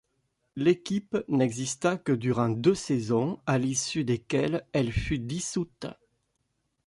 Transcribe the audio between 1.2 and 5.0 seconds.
n'exista que durant deux saisons à l'issue desquelles elle